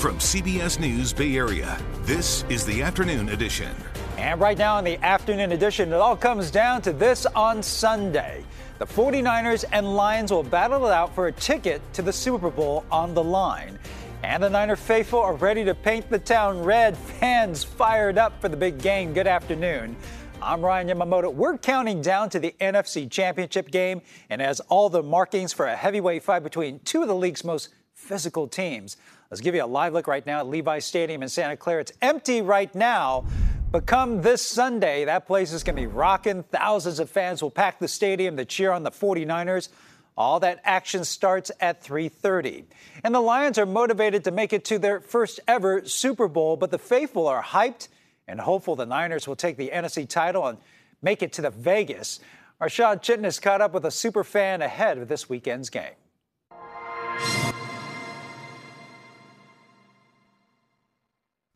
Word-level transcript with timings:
From 0.00 0.16
CBS 0.16 0.80
News 0.80 1.12
Bay 1.12 1.36
Area, 1.36 1.78
this 2.04 2.42
is 2.48 2.64
the 2.64 2.80
afternoon 2.80 3.28
edition. 3.28 3.70
And 4.16 4.40
right 4.40 4.56
now 4.56 4.78
in 4.78 4.84
the 4.86 4.96
afternoon 5.04 5.52
edition, 5.52 5.92
it 5.92 5.96
all 5.96 6.16
comes 6.16 6.50
down 6.50 6.80
to 6.82 6.94
this 6.94 7.26
on 7.26 7.62
Sunday. 7.62 8.42
The 8.78 8.86
49ers 8.86 9.66
and 9.72 9.94
Lions 9.94 10.30
will 10.30 10.42
battle 10.42 10.86
it 10.86 10.92
out 10.92 11.14
for 11.14 11.26
a 11.26 11.32
ticket 11.32 11.82
to 11.92 12.00
the 12.00 12.14
Super 12.14 12.48
Bowl 12.48 12.86
on 12.90 13.12
the 13.12 13.22
line. 13.22 13.78
And 14.22 14.42
the 14.42 14.48
Niner 14.48 14.74
faithful 14.74 15.18
are 15.20 15.34
ready 15.34 15.64
to 15.64 15.74
paint 15.74 16.08
the 16.08 16.18
town 16.18 16.62
red. 16.64 16.96
Fans 16.96 17.62
fired 17.62 18.16
up 18.16 18.40
for 18.40 18.48
the 18.48 18.56
big 18.56 18.78
game. 18.80 19.12
Good 19.12 19.26
afternoon. 19.26 19.96
I'm 20.40 20.62
Ryan 20.62 20.88
Yamamoto. 20.88 21.30
We're 21.30 21.58
counting 21.58 22.00
down 22.00 22.30
to 22.30 22.38
the 22.38 22.54
NFC 22.58 23.10
Championship 23.10 23.70
game 23.70 24.00
and 24.30 24.40
has 24.40 24.60
all 24.60 24.88
the 24.88 25.02
markings 25.02 25.52
for 25.52 25.66
a 25.66 25.76
heavyweight 25.76 26.22
fight 26.22 26.42
between 26.42 26.78
two 26.78 27.02
of 27.02 27.08
the 27.08 27.14
league's 27.14 27.44
most 27.44 27.68
physical 28.10 28.48
teams. 28.48 28.96
Let's 29.30 29.40
give 29.40 29.54
you 29.54 29.64
a 29.64 29.66
live 29.66 29.92
look 29.92 30.08
right 30.08 30.26
now 30.26 30.40
at 30.40 30.48
Levi 30.48 30.80
Stadium 30.80 31.22
in 31.22 31.28
Santa 31.28 31.56
Clara. 31.56 31.82
It's 31.82 31.92
empty 32.02 32.42
right 32.42 32.74
now, 32.74 33.24
but 33.70 33.86
come 33.86 34.22
this 34.22 34.44
Sunday, 34.44 35.04
that 35.04 35.28
place 35.28 35.52
is 35.52 35.62
going 35.62 35.76
to 35.76 35.82
be 35.82 35.86
rocking. 35.86 36.42
Thousands 36.42 36.98
of 36.98 37.08
fans 37.08 37.40
will 37.40 37.52
pack 37.52 37.78
the 37.78 37.86
stadium 37.86 38.36
to 38.36 38.44
cheer 38.44 38.72
on 38.72 38.82
the 38.82 38.90
49ers. 38.90 39.68
All 40.16 40.40
that 40.40 40.60
action 40.64 41.04
starts 41.04 41.52
at 41.60 41.84
3:30. 41.84 42.64
And 43.04 43.14
the 43.14 43.20
Lions 43.20 43.58
are 43.58 43.64
motivated 43.64 44.24
to 44.24 44.32
make 44.32 44.52
it 44.52 44.64
to 44.64 44.80
their 44.80 44.98
first 44.98 45.38
ever 45.46 45.84
Super 45.84 46.26
Bowl, 46.26 46.56
but 46.56 46.72
the 46.72 46.78
faithful 46.78 47.28
are 47.28 47.44
hyped 47.44 47.86
and 48.26 48.40
hopeful 48.40 48.74
the 48.74 48.86
Niners 48.86 49.28
will 49.28 49.36
take 49.36 49.56
the 49.56 49.70
NFC 49.72 50.04
title 50.04 50.48
and 50.48 50.58
make 51.00 51.22
it 51.22 51.32
to 51.34 51.42
the 51.42 51.50
Vegas. 51.50 52.18
Our 52.60 52.68
Sean 52.68 52.98
Chitton 52.98 53.24
is 53.24 53.38
caught 53.38 53.60
up 53.60 53.72
with 53.72 53.84
a 53.84 53.90
super 53.92 54.24
fan 54.24 54.62
ahead 54.62 54.98
of 54.98 55.06
this 55.06 55.28
weekend's 55.28 55.70
game. 55.70 55.94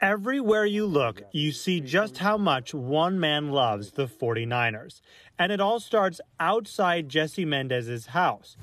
Everywhere 0.05 0.67
you 0.67 0.85
look, 0.85 1.23
you 1.33 1.51
see 1.51 1.81
just 1.81 2.19
how 2.19 2.37
much 2.37 2.75
one 2.75 3.19
man 3.19 3.49
loves 3.49 3.93
the 3.93 4.07
49ers. 4.07 5.01
And 5.39 5.51
it 5.51 5.63
all 5.63 5.81
starts 5.81 6.21
outside 6.39 7.09
Jesse 7.09 7.47
Mendez's 7.47 8.09
house 8.09 8.59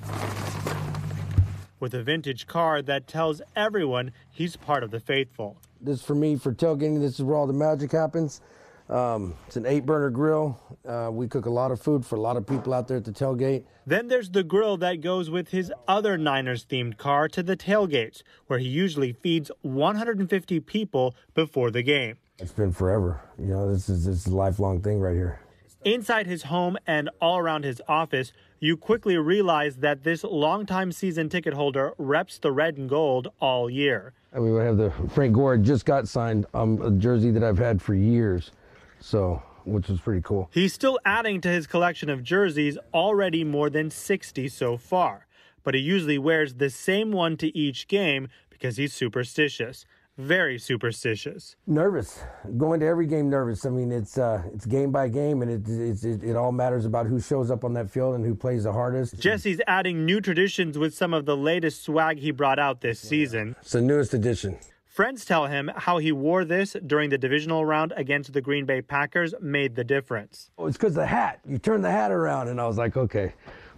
with 1.80 1.94
a 1.94 2.02
vintage 2.04 2.46
car 2.46 2.80
that 2.82 3.08
tells 3.08 3.42
everyone 3.56 4.12
he's 4.30 4.54
part 4.54 4.84
of 4.84 4.92
the 4.92 5.00
faithful. 5.00 5.56
This 5.80 6.00
for 6.00 6.14
me 6.14 6.36
for 6.36 6.54
tailgating. 6.54 7.00
This 7.00 7.18
is 7.18 7.24
where 7.24 7.34
all 7.34 7.48
the 7.48 7.52
magic 7.52 7.90
happens. 7.90 8.40
Um, 8.88 9.34
it's 9.46 9.56
an 9.56 9.66
eight 9.66 9.86
burner 9.86 10.10
grill. 10.10 10.60
Uh, 10.86 11.10
we 11.12 11.28
cook 11.28 11.46
a 11.46 11.50
lot 11.50 11.70
of 11.70 11.80
food 11.80 12.04
for 12.04 12.16
a 12.16 12.20
lot 12.20 12.36
of 12.36 12.46
people 12.46 12.74
out 12.74 12.88
there 12.88 12.96
at 12.96 13.04
the 13.04 13.12
tailgate. 13.12 13.64
Then 13.86 14.08
there's 14.08 14.30
the 14.30 14.42
grill 14.42 14.76
that 14.78 15.00
goes 15.00 15.30
with 15.30 15.48
his 15.48 15.72
other 15.88 16.18
Niners 16.18 16.64
themed 16.64 16.98
car 16.98 17.28
to 17.28 17.42
the 17.42 17.56
tailgates, 17.56 18.22
where 18.46 18.58
he 18.58 18.68
usually 18.68 19.12
feeds 19.12 19.50
150 19.62 20.60
people 20.60 21.14
before 21.34 21.70
the 21.70 21.82
game. 21.82 22.18
It's 22.38 22.52
been 22.52 22.72
forever. 22.72 23.20
You 23.38 23.46
know, 23.46 23.72
this 23.72 23.88
is, 23.88 24.04
this 24.04 24.26
is 24.26 24.26
a 24.26 24.36
lifelong 24.36 24.80
thing 24.80 25.00
right 25.00 25.14
here. 25.14 25.40
Inside 25.84 26.26
his 26.26 26.44
home 26.44 26.76
and 26.86 27.10
all 27.20 27.38
around 27.38 27.64
his 27.64 27.82
office, 27.88 28.32
you 28.60 28.76
quickly 28.76 29.16
realize 29.16 29.78
that 29.78 30.04
this 30.04 30.22
longtime 30.22 30.92
season 30.92 31.28
ticket 31.28 31.54
holder 31.54 31.92
reps 31.98 32.38
the 32.38 32.52
red 32.52 32.76
and 32.76 32.88
gold 32.88 33.28
all 33.40 33.68
year. 33.68 34.12
We 34.32 34.52
have 34.60 34.76
the 34.76 34.92
Frank 35.12 35.34
Gore 35.34 35.58
just 35.58 35.84
got 35.84 36.06
signed 36.06 36.46
um, 36.54 36.80
a 36.80 36.90
jersey 36.92 37.32
that 37.32 37.42
I've 37.42 37.58
had 37.58 37.82
for 37.82 37.94
years, 37.94 38.52
so 39.02 39.42
which 39.64 39.88
was 39.88 40.00
pretty 40.00 40.22
cool. 40.22 40.50
He's 40.52 40.72
still 40.72 40.98
adding 41.04 41.40
to 41.42 41.48
his 41.48 41.66
collection 41.66 42.10
of 42.10 42.22
jerseys, 42.22 42.78
already 42.92 43.44
more 43.44 43.70
than 43.70 43.90
60 43.90 44.48
so 44.48 44.76
far. 44.76 45.26
But 45.62 45.74
he 45.74 45.80
usually 45.80 46.18
wears 46.18 46.54
the 46.54 46.70
same 46.70 47.12
one 47.12 47.36
to 47.36 47.56
each 47.56 47.86
game 47.86 48.28
because 48.50 48.76
he's 48.76 48.92
superstitious 48.92 49.84
very 50.18 50.58
superstitious. 50.58 51.56
Nervous, 51.66 52.22
going 52.58 52.80
to 52.80 52.86
every 52.86 53.06
game 53.06 53.30
nervous. 53.30 53.64
I 53.64 53.70
mean, 53.70 53.90
it's 53.90 54.18
uh, 54.18 54.42
it's 54.52 54.66
game 54.66 54.92
by 54.92 55.08
game, 55.08 55.42
and 55.42 55.50
it, 55.50 56.04
it 56.04 56.22
it 56.22 56.36
all 56.36 56.52
matters 56.52 56.84
about 56.84 57.06
who 57.06 57.20
shows 57.20 57.50
up 57.50 57.64
on 57.64 57.72
that 57.74 57.90
field 57.90 58.14
and 58.14 58.24
who 58.24 58.34
plays 58.34 58.64
the 58.64 58.72
hardest. 58.72 59.18
Jesse's 59.18 59.60
adding 59.66 60.04
new 60.04 60.20
traditions 60.20 60.78
with 60.78 60.94
some 60.94 61.14
of 61.14 61.24
the 61.24 61.36
latest 61.36 61.82
swag 61.82 62.18
he 62.18 62.30
brought 62.30 62.58
out 62.58 62.80
this 62.80 63.00
season. 63.00 63.56
It's 63.60 63.72
the 63.72 63.80
newest 63.80 64.12
addition. 64.14 64.58
Friends 64.92 65.24
tell 65.24 65.46
him 65.46 65.70
how 65.74 65.96
he 65.96 66.12
wore 66.12 66.44
this 66.44 66.76
during 66.86 67.08
the 67.08 67.16
divisional 67.16 67.64
round 67.64 67.94
against 67.96 68.34
the 68.34 68.42
Green 68.42 68.66
Bay 68.66 68.82
Packers 68.82 69.32
made 69.40 69.74
the 69.74 69.84
difference. 69.84 70.50
Oh, 70.58 70.66
it's 70.66 70.76
because 70.76 70.92
the 70.92 71.06
hat. 71.06 71.40
You 71.48 71.56
turn 71.56 71.80
the 71.80 71.90
hat 71.90 72.12
around, 72.12 72.48
and 72.48 72.60
I 72.60 72.66
was 72.66 72.76
like, 72.76 72.94
okay, 72.94 73.32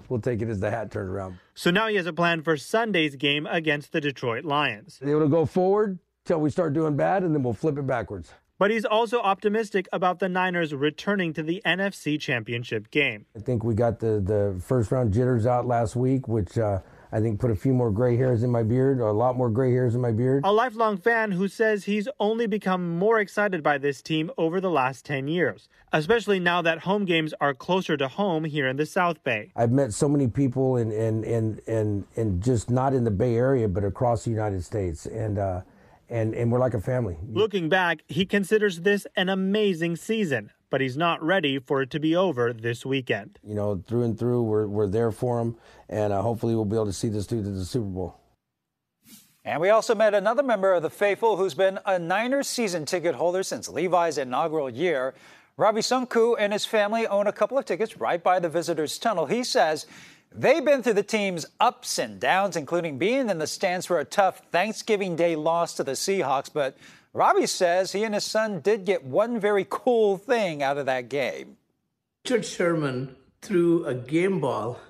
we'll 0.09 0.21
take 0.21 0.43
it 0.43 0.49
as 0.49 0.59
the 0.59 0.73
hat 0.73 0.91
turned 0.91 1.09
around. 1.09 1.39
So 1.55 1.71
now 1.71 1.87
he 1.87 1.95
has 1.95 2.07
a 2.07 2.13
plan 2.13 2.43
for 2.43 2.57
Sunday's 2.57 3.15
game 3.15 3.47
against 3.47 3.93
the 3.93 4.01
Detroit 4.01 4.45
Lions. 4.45 4.99
To 4.99 5.29
go 5.29 5.47
forward, 5.47 6.01
till 6.25 6.41
we 6.41 6.51
start 6.51 6.73
doing 6.73 6.97
bad, 6.97 7.23
and 7.23 7.33
then 7.33 7.45
we'll 7.45 7.53
flip 7.53 7.79
it 7.79 7.87
backwards. 7.87 8.33
But 8.59 8.73
he's 8.73 8.85
also 8.85 9.21
optimistic 9.21 9.87
about 9.93 10.19
the 10.19 10.29
Niners 10.29 10.75
returning 10.75 11.33
to 11.35 11.45
the 11.45 11.63
NFC 11.65 12.19
Championship 12.19 12.91
game. 12.91 13.27
I 13.37 13.39
think 13.39 13.63
we 13.63 13.75
got 13.75 14.01
the, 14.01 14.21
the 14.21 14.61
first 14.61 14.91
round 14.91 15.13
jitters 15.13 15.47
out 15.47 15.65
last 15.65 15.95
week, 15.95 16.27
which 16.27 16.59
uh, 16.59 16.81
I 17.15 17.21
think 17.21 17.39
put 17.39 17.53
a 17.53 17.55
few 17.55 17.73
more 17.73 17.93
gray 17.93 18.17
hairs 18.17 18.43
in 18.43 18.51
my 18.51 18.65
beard, 18.65 18.99
or 19.01 19.07
a 19.07 19.13
lot 19.13 19.37
more 19.37 19.49
gray 19.49 19.71
hairs 19.71 19.95
in 19.95 20.01
my 20.01 20.11
beard. 20.11 20.43
A 20.45 20.53
lifelong 20.53 20.97
fan 20.97 21.31
who 21.31 21.47
says 21.47 21.85
he's 21.85 22.09
only 22.19 22.49
become 22.49 22.99
more 22.99 23.21
excited 23.21 23.63
by 23.63 23.79
this 23.79 24.03
team 24.03 24.33
over 24.37 24.61
the 24.61 24.69
last 24.69 25.05
10 25.05 25.29
years, 25.29 25.69
especially 25.93 26.41
now 26.41 26.61
that 26.63 26.81
home 26.81 27.05
games 27.05 27.33
are 27.41 27.55
closer 27.55 27.97
to 27.97 28.09
home 28.09 28.43
here 28.43 28.67
in 28.67 28.79
the 28.79 28.85
South 28.85 29.23
Bay. 29.23 29.53
I've 29.55 29.71
met 29.71 29.93
so 29.93 30.09
many 30.09 30.27
people 30.27 30.77
and 30.77 30.91
and 30.91 31.25
and 31.25 31.61
and, 31.69 32.05
and 32.17 32.43
just 32.43 32.69
not 32.69 32.93
in 32.93 33.05
the 33.05 33.13
Bay 33.13 33.37
Area, 33.37 33.69
but 33.69 33.85
across 33.85 34.25
the 34.25 34.31
United 34.31 34.65
States. 34.65 35.07
And 35.07 35.39
uh, 35.39 35.61
and, 36.09 36.35
and 36.35 36.51
we're 36.51 36.59
like 36.59 36.75
a 36.75 36.81
family. 36.81 37.17
Looking 37.29 37.69
back, 37.69 38.03
he 38.09 38.27
considers 38.27 38.81
this 38.81 39.07
an 39.17 39.29
amazing 39.29 39.97
season, 39.97 40.51
but 40.71 40.81
he's 40.81 40.97
not 40.97 41.23
ready 41.23 41.59
for 41.59 41.83
it 41.83 41.91
to 41.91 42.01
be 42.01 42.15
over 42.17 42.53
this 42.53 42.85
weekend. 42.85 43.39
You 43.43 43.55
know, 43.55 43.83
through 43.87 44.03
and 44.03 44.19
through, 44.19 44.43
we're, 44.43 44.67
we're 44.67 44.89
there 44.89 45.13
for 45.13 45.41
him, 45.41 45.57
and 45.89 46.13
uh, 46.13 46.23
hopefully 46.23 46.55
we'll 46.55 46.65
be 46.65 46.77
able 46.77 46.87
to 46.87 46.93
see 46.93 47.09
this 47.09 47.27
through 47.27 47.43
to 47.45 47.51
the 47.51 47.65
Super 47.65 47.87
Bowl. 47.87 48.21
And 49.47 49.61
we 49.61 49.69
also 49.69 49.95
met 49.95 50.15
another 50.15 50.43
member 50.43 50.73
of 50.73 50.83
the 50.83 50.89
faithful 50.89 51.37
who's 51.37 51.53
been 51.53 51.79
a 51.85 51.99
Niners 51.99 52.49
season 52.49 52.87
ticket 52.87 53.15
holder 53.15 53.43
since 53.43 53.69
Levi's 53.69 54.17
inaugural 54.17 54.71
year. 54.71 55.15
Ravi 55.57 55.83
Sunku 55.83 56.35
and 56.39 56.53
his 56.53 56.65
family 56.65 57.07
own 57.07 57.27
a 57.27 57.33
couple 57.33 57.59
of 57.59 57.65
tickets 57.65 57.99
right 57.99 58.23
by 58.23 58.41
the 58.41 58.49
visitors' 58.49 58.99
tunnel. 58.99 59.27
He 59.27 59.45
says 59.45 59.87
They've 60.37 60.65
been 60.65 60.83
through 60.83 60.95
the 60.95 61.05
team's 61.05 61.47
ups 61.61 61.97
and 61.97 62.19
downs, 62.19 62.57
including 62.57 62.99
being 62.99 63.31
in 63.31 63.39
the 63.39 63.47
stands 63.47 63.87
for 63.87 64.01
a 64.01 64.05
tough 64.05 64.43
Thanksgiving 64.51 65.15
Day 65.15 65.37
loss 65.37 65.75
to 65.75 65.85
the 65.85 65.93
Seahawks. 65.93 66.51
But 66.53 66.77
Robbie 67.13 67.47
says 67.47 67.93
he 67.93 68.03
and 68.03 68.15
his 68.15 68.25
son 68.25 68.59
did 68.59 68.85
get 68.85 69.05
one 69.05 69.39
very 69.39 69.65
cool 69.71 70.17
thing 70.17 70.61
out 70.61 70.77
of 70.77 70.87
that 70.87 71.09
game. 71.09 71.57
Richard 72.25 72.45
Sherman 72.45 73.15
threw 73.43 73.85
a 73.85 73.95
game 73.95 74.41
ball, 74.41 74.81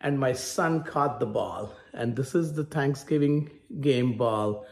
and 0.00 0.20
my 0.20 0.32
son 0.32 0.84
caught 0.84 1.18
the 1.18 1.26
ball. 1.26 1.72
And 1.92 2.14
this 2.14 2.36
is 2.36 2.52
the 2.52 2.64
Thanksgiving 2.64 3.50
game 3.80 4.16
ball, 4.16 4.66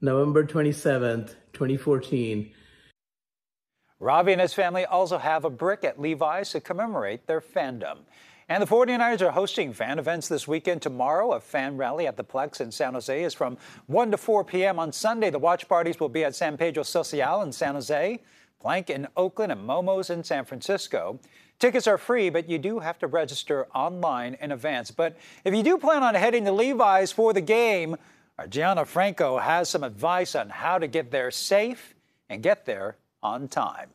November 0.00 0.44
27th, 0.44 1.36
2014. 1.52 2.52
Robbie 4.00 4.32
and 4.32 4.40
his 4.40 4.54
family 4.54 4.84
also 4.84 5.18
have 5.18 5.44
a 5.44 5.50
brick 5.50 5.84
at 5.84 6.00
Levi's 6.00 6.50
to 6.50 6.60
commemorate 6.60 7.28
their 7.28 7.40
fandom. 7.40 7.98
And 8.50 8.60
the 8.60 8.66
49ers 8.66 9.20
are 9.20 9.30
hosting 9.30 9.72
fan 9.72 10.00
events 10.00 10.26
this 10.26 10.48
weekend. 10.48 10.82
Tomorrow, 10.82 11.34
a 11.34 11.40
fan 11.40 11.76
rally 11.76 12.08
at 12.08 12.16
the 12.16 12.24
Plex 12.24 12.60
in 12.60 12.72
San 12.72 12.94
Jose 12.94 13.22
is 13.22 13.32
from 13.32 13.56
1 13.86 14.10
to 14.10 14.16
4 14.16 14.42
p.m. 14.42 14.80
On 14.80 14.90
Sunday, 14.90 15.30
the 15.30 15.38
watch 15.38 15.68
parties 15.68 16.00
will 16.00 16.08
be 16.08 16.24
at 16.24 16.34
San 16.34 16.56
Pedro 16.56 16.82
Social 16.82 17.42
in 17.42 17.52
San 17.52 17.74
Jose, 17.74 18.20
Plank 18.60 18.90
in 18.90 19.06
Oakland, 19.16 19.52
and 19.52 19.64
Momo's 19.64 20.10
in 20.10 20.24
San 20.24 20.44
Francisco. 20.44 21.20
Tickets 21.60 21.86
are 21.86 21.96
free, 21.96 22.28
but 22.28 22.48
you 22.48 22.58
do 22.58 22.80
have 22.80 22.98
to 22.98 23.06
register 23.06 23.68
online 23.72 24.36
in 24.40 24.50
advance. 24.50 24.90
But 24.90 25.16
if 25.44 25.54
you 25.54 25.62
do 25.62 25.78
plan 25.78 26.02
on 26.02 26.16
heading 26.16 26.44
to 26.46 26.50
Levi's 26.50 27.12
for 27.12 27.32
the 27.32 27.40
game, 27.40 27.94
our 28.36 28.48
Gianna 28.48 28.84
Franco 28.84 29.38
has 29.38 29.68
some 29.68 29.84
advice 29.84 30.34
on 30.34 30.48
how 30.48 30.76
to 30.76 30.88
get 30.88 31.12
there 31.12 31.30
safe 31.30 31.94
and 32.28 32.42
get 32.42 32.66
there 32.66 32.96
on 33.22 33.46
time. 33.46 33.90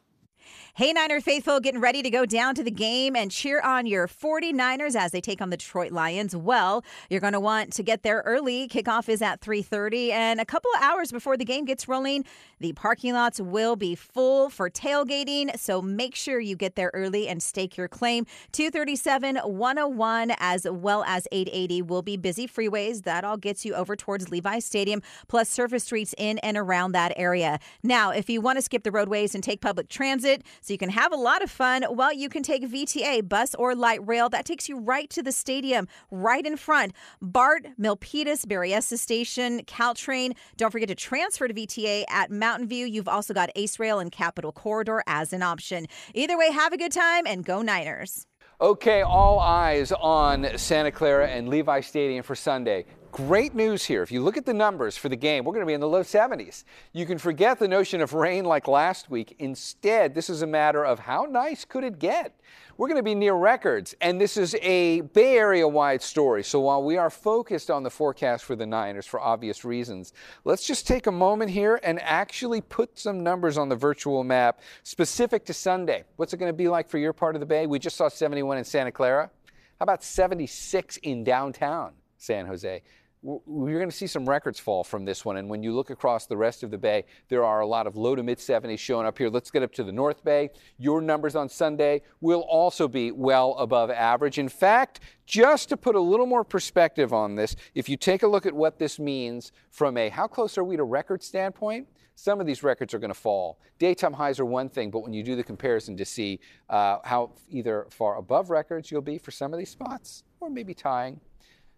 Hey, 0.77 0.91
Niner 0.91 1.21
faithful, 1.21 1.61
getting 1.61 1.79
ready 1.79 2.03
to 2.03 2.09
go 2.09 2.25
down 2.25 2.53
to 2.55 2.61
the 2.61 2.69
game 2.69 3.15
and 3.15 3.31
cheer 3.31 3.61
on 3.61 3.85
your 3.85 4.09
49ers 4.09 4.93
as 4.93 5.13
they 5.13 5.21
take 5.21 5.41
on 5.41 5.49
the 5.49 5.55
Detroit 5.55 5.93
Lions. 5.93 6.35
Well, 6.35 6.83
you're 7.09 7.21
going 7.21 7.31
to 7.31 7.39
want 7.39 7.71
to 7.75 7.81
get 7.81 8.03
there 8.03 8.21
early. 8.25 8.67
Kickoff 8.67 9.07
is 9.07 9.21
at 9.21 9.39
3:30 9.39 10.11
and 10.11 10.41
a 10.41 10.43
couple 10.43 10.69
of 10.75 10.81
hours 10.81 11.13
before 11.13 11.37
the 11.37 11.45
game 11.45 11.63
gets 11.63 11.87
rolling, 11.87 12.25
the 12.59 12.73
parking 12.73 13.13
lots 13.13 13.39
will 13.39 13.77
be 13.77 13.95
full 13.95 14.49
for 14.49 14.69
tailgating, 14.69 15.57
so 15.57 15.81
make 15.81 16.13
sure 16.13 16.41
you 16.41 16.57
get 16.57 16.75
there 16.75 16.91
early 16.93 17.29
and 17.29 17.41
stake 17.41 17.77
your 17.77 17.87
claim. 17.87 18.25
237 18.51 19.37
101 19.37 20.31
as 20.39 20.67
well 20.69 21.05
as 21.05 21.25
880 21.31 21.83
will 21.83 22.01
be 22.01 22.17
busy 22.17 22.47
freeways. 22.47 23.03
That 23.03 23.23
all 23.23 23.37
gets 23.37 23.63
you 23.63 23.75
over 23.75 23.95
towards 23.95 24.29
Levi 24.29 24.59
Stadium 24.59 25.01
plus 25.29 25.47
surface 25.47 25.85
streets 25.85 26.13
in 26.17 26.37
and 26.39 26.57
around 26.57 26.91
that 26.93 27.13
area. 27.15 27.59
Now, 27.81 28.11
if 28.11 28.29
you 28.29 28.41
want 28.41 28.57
to 28.57 28.61
skip 28.61 28.83
the 28.83 28.91
roadways 28.91 29.35
and 29.35 29.43
take 29.43 29.61
public 29.61 29.87
transit, 29.87 30.43
So 30.65 30.73
you 30.73 30.79
can 30.79 30.89
have 30.89 31.13
a 31.13 31.15
lot 31.15 31.43
of 31.43 31.51
fun. 31.51 31.85
Well, 31.91 32.11
you 32.11 32.27
can 32.27 32.41
take 32.41 32.67
VTA, 32.67 33.29
bus 33.29 33.53
or 33.53 33.75
light 33.75 33.99
rail. 34.07 34.29
That 34.29 34.45
takes 34.45 34.67
you 34.67 34.79
right 34.79 35.07
to 35.11 35.21
the 35.21 35.31
stadium, 35.31 35.87
right 36.09 36.43
in 36.43 36.57
front. 36.57 36.93
BART, 37.21 37.67
Milpitas, 37.79 38.47
Berryessa 38.47 38.97
Station, 38.97 39.63
Caltrain. 39.65 40.35
Don't 40.57 40.71
forget 40.71 40.87
to 40.87 40.95
transfer 40.95 41.47
to 41.47 41.53
VTA 41.53 42.05
at 42.09 42.31
Mountain 42.31 42.67
View. 42.67 42.87
You've 42.87 43.07
also 43.07 43.31
got 43.31 43.51
Ace 43.55 43.77
Rail 43.77 43.99
and 43.99 44.11
Capitol 44.11 44.51
Corridor 44.51 45.03
as 45.05 45.33
an 45.33 45.43
option. 45.43 45.85
Either 46.15 46.35
way, 46.35 46.49
have 46.49 46.73
a 46.73 46.77
good 46.77 46.91
time 46.91 47.27
and 47.27 47.45
go 47.45 47.61
Niners. 47.61 48.25
Okay, 48.59 49.03
all 49.03 49.37
eyes 49.39 49.91
on 49.91 50.47
Santa 50.57 50.91
Clara 50.91 51.27
and 51.27 51.47
Levi 51.47 51.81
Stadium 51.81 52.23
for 52.23 52.33
Sunday. 52.33 52.85
Great 53.15 53.55
news 53.55 53.85
here. 53.85 54.03
If 54.03 54.11
you 54.11 54.21
look 54.21 54.35
at 54.35 54.45
the 54.45 54.53
numbers 54.53 54.97
for 54.97 55.07
the 55.07 55.15
game, 55.15 55.45
we're 55.45 55.53
going 55.53 55.61
to 55.61 55.65
be 55.65 55.73
in 55.73 55.79
the 55.79 55.87
low 55.87 56.01
70s. 56.01 56.65
You 56.91 57.05
can 57.05 57.17
forget 57.17 57.59
the 57.59 57.67
notion 57.69 58.01
of 58.01 58.11
rain 58.13 58.43
like 58.43 58.67
last 58.67 59.09
week. 59.09 59.37
Instead, 59.39 60.13
this 60.13 60.29
is 60.29 60.41
a 60.41 60.47
matter 60.47 60.83
of 60.83 60.99
how 60.99 61.23
nice 61.23 61.63
could 61.63 61.85
it 61.85 61.97
get? 61.97 62.37
We're 62.75 62.89
going 62.89 62.99
to 62.99 63.03
be 63.03 63.15
near 63.15 63.35
records, 63.35 63.95
and 64.01 64.19
this 64.19 64.35
is 64.35 64.53
a 64.61 64.99
Bay 64.99 65.37
Area 65.37 65.65
wide 65.65 66.01
story. 66.01 66.43
So 66.43 66.59
while 66.59 66.83
we 66.83 66.97
are 66.97 67.09
focused 67.09 67.71
on 67.71 67.83
the 67.83 67.89
forecast 67.89 68.43
for 68.43 68.57
the 68.57 68.65
Niners 68.65 69.05
for 69.05 69.21
obvious 69.21 69.63
reasons, 69.63 70.11
let's 70.43 70.67
just 70.67 70.85
take 70.85 71.07
a 71.07 71.11
moment 71.11 71.51
here 71.51 71.79
and 71.83 72.01
actually 72.01 72.59
put 72.59 72.99
some 72.99 73.23
numbers 73.23 73.57
on 73.57 73.69
the 73.69 73.77
virtual 73.77 74.25
map 74.25 74.59
specific 74.83 75.45
to 75.45 75.53
Sunday. 75.53 76.03
What's 76.17 76.33
it 76.33 76.37
going 76.37 76.51
to 76.51 76.53
be 76.53 76.67
like 76.67 76.89
for 76.89 76.97
your 76.97 77.13
part 77.13 77.37
of 77.37 77.39
the 77.39 77.45
Bay? 77.45 77.65
We 77.65 77.79
just 77.79 77.95
saw 77.95 78.09
71 78.09 78.57
in 78.57 78.65
Santa 78.65 78.91
Clara. 78.91 79.31
How 79.79 79.83
about 79.83 80.03
76 80.03 80.97
in 80.97 81.23
downtown 81.23 81.93
San 82.17 82.45
Jose? 82.47 82.81
You're 83.25 83.79
going 83.79 83.89
to 83.89 83.95
see 83.95 84.07
some 84.07 84.29
records 84.29 84.59
fall 84.59 84.83
from 84.83 85.03
this 85.03 85.25
one. 85.25 85.37
And 85.37 85.49
when 85.49 85.63
you 85.63 85.73
look 85.73 85.89
across 85.89 86.27
the 86.27 86.37
rest 86.37 86.61
of 86.61 86.69
the 86.69 86.77
Bay, 86.77 87.05
there 87.27 87.43
are 87.43 87.61
a 87.61 87.65
lot 87.65 87.87
of 87.87 87.95
low 87.95 88.15
to 88.15 88.21
mid 88.21 88.37
70s 88.37 88.77
showing 88.77 89.07
up 89.07 89.17
here. 89.17 89.29
Let's 89.29 89.49
get 89.49 89.63
up 89.63 89.73
to 89.73 89.83
the 89.83 89.91
North 89.91 90.23
Bay. 90.23 90.49
Your 90.77 91.01
numbers 91.01 91.35
on 91.35 91.49
Sunday 91.49 92.03
will 92.21 92.41
also 92.41 92.87
be 92.87 93.11
well 93.11 93.55
above 93.57 93.89
average. 93.89 94.37
In 94.37 94.49
fact, 94.49 94.99
just 95.25 95.69
to 95.69 95.77
put 95.77 95.95
a 95.95 95.99
little 95.99 96.27
more 96.27 96.43
perspective 96.43 97.13
on 97.13 97.35
this, 97.35 97.55
if 97.73 97.89
you 97.89 97.97
take 97.97 98.21
a 98.21 98.27
look 98.27 98.45
at 98.45 98.53
what 98.53 98.77
this 98.77 98.99
means 98.99 99.51
from 99.71 99.97
a 99.97 100.09
how 100.09 100.27
close 100.27 100.57
are 100.57 100.63
we 100.63 100.77
to 100.77 100.83
record 100.83 101.23
standpoint, 101.23 101.87
some 102.13 102.39
of 102.39 102.45
these 102.45 102.63
records 102.63 102.93
are 102.93 102.99
going 102.99 103.09
to 103.09 103.19
fall. 103.19 103.59
Daytime 103.79 104.13
highs 104.13 104.39
are 104.39 104.45
one 104.45 104.69
thing, 104.69 104.91
but 104.91 104.99
when 104.99 105.13
you 105.13 105.23
do 105.23 105.35
the 105.35 105.43
comparison 105.43 105.97
to 105.97 106.05
see 106.05 106.39
uh, 106.69 106.99
how 107.03 107.31
either 107.49 107.87
far 107.89 108.17
above 108.17 108.49
records 108.49 108.91
you'll 108.91 109.01
be 109.01 109.17
for 109.17 109.31
some 109.31 109.51
of 109.51 109.59
these 109.59 109.69
spots, 109.69 110.23
or 110.39 110.49
maybe 110.49 110.73
tying 110.73 111.19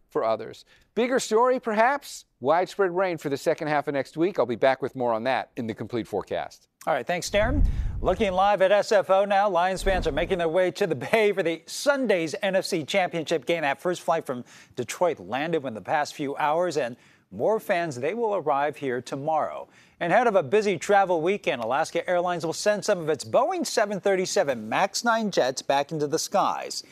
for 0.09 0.23
others. 0.23 0.65
Bigger 0.95 1.19
story, 1.19 1.59
perhaps? 1.59 2.25
Widespread 2.39 2.95
rain 2.95 3.17
for 3.17 3.29
the 3.29 3.37
second 3.37 3.67
half 3.67 3.87
of 3.87 3.93
next 3.93 4.17
week. 4.17 4.39
I'll 4.39 4.45
be 4.45 4.55
back 4.55 4.81
with 4.81 4.95
more 4.95 5.13
on 5.13 5.23
that 5.23 5.51
in 5.57 5.67
the 5.67 5.73
complete 5.73 6.07
forecast. 6.07 6.67
All 6.85 6.93
right, 6.93 7.05
thanks, 7.05 7.29
Darren. 7.29 7.65
Looking 7.99 8.31
live 8.31 8.61
at 8.61 8.71
SFO 8.71 9.27
now, 9.27 9.49
Lions 9.49 9.83
fans 9.83 10.07
are 10.07 10.11
making 10.11 10.37
their 10.37 10.47
way 10.47 10.71
to 10.71 10.87
the 10.87 10.95
Bay 10.95 11.33
for 11.33 11.43
the 11.43 11.61
Sunday's 11.65 12.33
NFC 12.41 12.87
Championship 12.87 13.45
game. 13.45 13.63
That 13.63 13.81
first 13.81 14.01
flight 14.01 14.25
from 14.25 14.45
Detroit 14.75 15.19
landed 15.19 15.65
in 15.65 15.73
the 15.73 15.81
past 15.81 16.15
few 16.15 16.37
hours, 16.37 16.77
and 16.77 16.95
more 17.31 17.59
fans, 17.59 17.97
they 17.97 18.13
will 18.13 18.35
arrive 18.35 18.77
here 18.77 19.01
tomorrow. 19.01 19.67
And 19.99 20.13
ahead 20.13 20.27
of 20.27 20.35
a 20.35 20.43
busy 20.43 20.77
travel 20.77 21.21
weekend, 21.21 21.61
Alaska 21.61 22.07
Airlines 22.09 22.45
will 22.45 22.53
send 22.53 22.85
some 22.85 22.99
of 22.99 23.09
its 23.09 23.25
Boeing 23.25 23.65
737 23.65 24.69
MAX 24.69 25.03
9 25.03 25.31
jets 25.31 25.61
back 25.61 25.91
into 25.91 26.07
the 26.07 26.19
skies. 26.19 26.83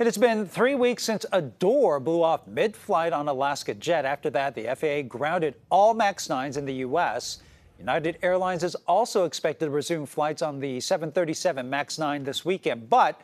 It 0.00 0.06
has 0.06 0.16
been 0.16 0.46
three 0.46 0.74
weeks 0.74 1.04
since 1.04 1.26
a 1.30 1.42
door 1.42 2.00
blew 2.00 2.22
off 2.22 2.46
mid 2.46 2.74
flight 2.74 3.12
on 3.12 3.28
Alaska 3.28 3.74
Jet. 3.74 4.06
After 4.06 4.30
that, 4.30 4.54
the 4.54 4.74
FAA 4.74 5.06
grounded 5.06 5.56
all 5.68 5.92
MAX 5.92 6.26
9s 6.26 6.56
in 6.56 6.64
the 6.64 6.72
U.S. 6.76 7.42
United 7.78 8.16
Airlines 8.22 8.64
is 8.64 8.74
also 8.88 9.26
expected 9.26 9.66
to 9.66 9.70
resume 9.70 10.06
flights 10.06 10.40
on 10.40 10.58
the 10.58 10.80
737 10.80 11.68
MAX 11.68 11.98
9 11.98 12.24
this 12.24 12.46
weekend, 12.46 12.88
but 12.88 13.20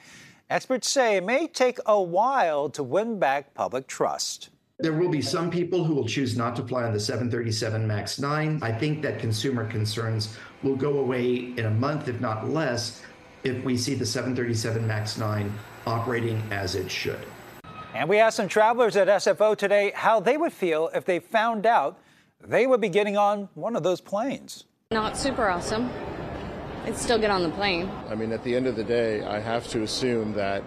experts 0.50 0.90
say 0.90 1.16
it 1.16 1.24
may 1.24 1.46
take 1.46 1.78
a 1.86 1.98
while 1.98 2.68
to 2.68 2.82
win 2.82 3.18
back 3.18 3.54
public 3.54 3.86
trust. 3.86 4.50
There 4.78 4.92
will 4.92 5.08
be 5.08 5.22
some 5.22 5.50
people 5.50 5.82
who 5.82 5.94
will 5.94 6.06
choose 6.06 6.36
not 6.36 6.56
to 6.56 6.62
fly 6.62 6.82
on 6.82 6.92
the 6.92 7.00
737 7.00 7.86
MAX 7.86 8.18
9. 8.18 8.58
I 8.60 8.70
think 8.70 9.00
that 9.00 9.18
consumer 9.18 9.66
concerns 9.66 10.36
will 10.62 10.76
go 10.76 10.98
away 10.98 11.54
in 11.56 11.64
a 11.64 11.70
month, 11.70 12.08
if 12.08 12.20
not 12.20 12.50
less, 12.50 13.00
if 13.44 13.64
we 13.64 13.78
see 13.78 13.94
the 13.94 14.04
737 14.04 14.86
MAX 14.86 15.16
9 15.16 15.50
operating 15.86 16.42
as 16.50 16.74
it 16.74 16.90
should. 16.90 17.24
And 17.94 18.08
we 18.08 18.18
asked 18.18 18.36
some 18.36 18.48
travelers 18.48 18.96
at 18.96 19.08
SFO 19.08 19.56
today 19.56 19.92
how 19.94 20.20
they 20.20 20.36
would 20.36 20.52
feel 20.52 20.90
if 20.94 21.04
they 21.04 21.18
found 21.18 21.64
out 21.64 21.98
they 22.44 22.66
would 22.66 22.80
be 22.80 22.88
getting 22.88 23.16
on 23.16 23.48
one 23.54 23.74
of 23.74 23.82
those 23.82 24.00
planes. 24.00 24.64
Not 24.90 25.16
super 25.16 25.48
awesome. 25.48 25.90
I'd 26.84 26.96
still 26.96 27.18
get 27.18 27.30
on 27.30 27.42
the 27.42 27.50
plane. 27.50 27.90
I 28.08 28.14
mean, 28.14 28.32
at 28.32 28.44
the 28.44 28.54
end 28.54 28.66
of 28.66 28.76
the 28.76 28.84
day, 28.84 29.24
I 29.24 29.40
have 29.40 29.66
to 29.68 29.82
assume 29.82 30.32
that 30.34 30.62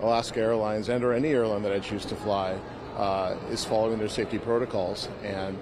Alaska 0.00 0.40
Airlines 0.40 0.88
and 0.88 1.04
or 1.04 1.12
any 1.12 1.28
airline 1.28 1.62
that 1.62 1.72
I 1.72 1.78
choose 1.78 2.04
to 2.06 2.16
fly 2.16 2.58
uh, 2.96 3.36
is 3.50 3.64
following 3.64 3.98
their 3.98 4.08
safety 4.08 4.38
protocols. 4.38 5.08
And 5.22 5.58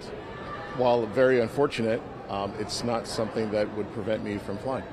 while 0.76 1.04
very 1.06 1.40
unfortunate, 1.40 2.00
um, 2.28 2.54
it's 2.58 2.84
not 2.84 3.06
something 3.06 3.50
that 3.50 3.74
would 3.76 3.92
prevent 3.92 4.22
me 4.22 4.38
from 4.38 4.56
flying. 4.58 4.84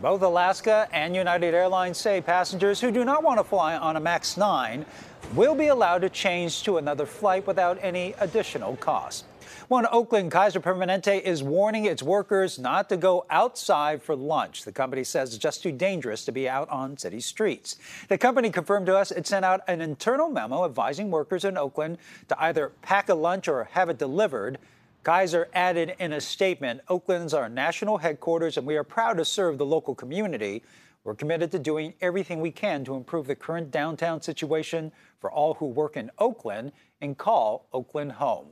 Both 0.00 0.22
Alaska 0.22 0.88
and 0.92 1.16
United 1.16 1.54
Airlines 1.54 1.98
say 1.98 2.20
passengers 2.20 2.80
who 2.80 2.92
do 2.92 3.04
not 3.04 3.24
want 3.24 3.40
to 3.40 3.44
fly 3.44 3.76
on 3.76 3.96
a 3.96 4.00
MAX 4.00 4.36
9 4.36 4.86
will 5.34 5.56
be 5.56 5.66
allowed 5.66 6.02
to 6.02 6.08
change 6.08 6.62
to 6.62 6.76
another 6.76 7.04
flight 7.04 7.48
without 7.48 7.80
any 7.82 8.14
additional 8.20 8.76
cost. 8.76 9.24
One 9.66 9.88
Oakland 9.90 10.30
Kaiser 10.30 10.60
Permanente 10.60 11.20
is 11.20 11.42
warning 11.42 11.84
its 11.84 12.00
workers 12.00 12.60
not 12.60 12.88
to 12.90 12.96
go 12.96 13.26
outside 13.28 14.00
for 14.00 14.14
lunch. 14.14 14.62
The 14.62 14.70
company 14.70 15.02
says 15.02 15.34
it's 15.34 15.42
just 15.42 15.64
too 15.64 15.72
dangerous 15.72 16.24
to 16.26 16.32
be 16.32 16.48
out 16.48 16.68
on 16.68 16.96
city 16.96 17.18
streets. 17.18 17.74
The 18.06 18.18
company 18.18 18.50
confirmed 18.50 18.86
to 18.86 18.96
us 18.96 19.10
it 19.10 19.26
sent 19.26 19.44
out 19.44 19.62
an 19.66 19.80
internal 19.80 20.28
memo 20.28 20.64
advising 20.64 21.10
workers 21.10 21.44
in 21.44 21.58
Oakland 21.58 21.98
to 22.28 22.40
either 22.40 22.70
pack 22.82 23.08
a 23.08 23.14
lunch 23.14 23.48
or 23.48 23.64
have 23.72 23.88
it 23.88 23.98
delivered. 23.98 24.58
Kaiser 25.08 25.48
added 25.54 25.94
in 25.98 26.12
a 26.12 26.20
statement 26.20 26.82
Oakland's 26.86 27.32
our 27.32 27.48
national 27.48 27.96
headquarters, 27.96 28.58
and 28.58 28.66
we 28.66 28.76
are 28.76 28.84
proud 28.84 29.16
to 29.16 29.24
serve 29.24 29.56
the 29.56 29.64
local 29.64 29.94
community. 29.94 30.62
We're 31.02 31.14
committed 31.14 31.50
to 31.52 31.58
doing 31.58 31.94
everything 32.02 32.42
we 32.42 32.50
can 32.50 32.84
to 32.84 32.94
improve 32.94 33.26
the 33.26 33.34
current 33.34 33.70
downtown 33.70 34.20
situation 34.20 34.92
for 35.18 35.32
all 35.32 35.54
who 35.54 35.64
work 35.64 35.96
in 35.96 36.10
Oakland 36.18 36.72
and 37.00 37.16
call 37.16 37.68
Oakland 37.72 38.12
home. 38.12 38.48